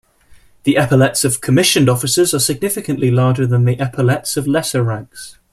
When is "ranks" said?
4.81-5.37